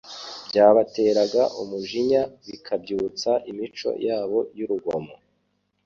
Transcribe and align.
byabateraga 0.49 1.41
umujinya 1.61 2.21
bikabyutsa 2.47 3.31
imico 3.51 3.89
yabo 4.07 4.39
y'urugomo. 4.57 5.13